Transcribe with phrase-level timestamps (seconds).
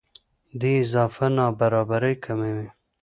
[0.59, 2.67] دې اضافه نابرابرۍ کموي.